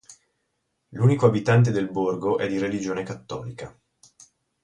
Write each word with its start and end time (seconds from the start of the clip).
L'unico 0.95 1.27
abitante 1.27 1.69
del 1.69 1.91
borgo 1.91 2.39
è 2.39 2.47
di 2.47 2.57
religione 2.57 3.03
cattolica. 3.03 3.79